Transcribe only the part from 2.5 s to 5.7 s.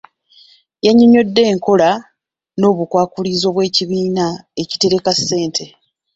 n'obukwakkulizo bw'ekibiina ekitereka ssente.